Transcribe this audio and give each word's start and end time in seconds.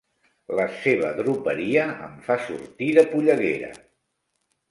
La 0.59 0.63
seva 0.77 1.09
droperia 1.17 1.83
em 2.07 2.15
fa 2.29 2.39
sortir 2.47 2.87
de 3.01 3.03
polleguera! 3.13 3.71